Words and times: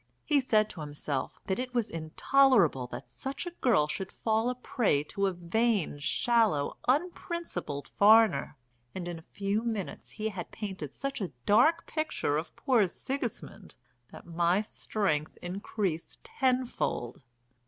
He 0.25 0.39
said 0.39 0.67
to 0.71 0.81
himself 0.81 1.39
that 1.45 1.59
it 1.59 1.75
was 1.75 1.91
intolerable 1.91 2.87
that 2.87 3.07
such 3.07 3.45
a 3.45 3.51
girl 3.61 3.87
should 3.87 4.11
fall 4.11 4.49
a 4.49 4.55
prey 4.55 5.03
to 5.03 5.27
a 5.27 5.31
vain, 5.31 5.99
shallow, 5.99 6.77
unprincipled 6.87 7.87
foreigner, 7.89 8.57
and 8.95 9.07
in 9.07 9.19
a 9.19 9.31
few 9.31 9.61
minutes 9.61 10.09
he 10.09 10.29
had 10.29 10.49
painted 10.49 10.91
such 10.91 11.21
a 11.21 11.31
dark 11.45 11.85
picture 11.85 12.37
of 12.37 12.55
poor 12.55 12.87
Sigismund 12.87 13.75
that 14.09 14.25
my 14.25 14.61
strength 14.63 15.37
increased 15.39 16.23
tenfold. 16.23 17.21